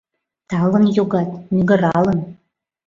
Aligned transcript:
Талын 0.49 0.85
йогат, 0.97 1.29
мӱгыралын. 1.53 2.19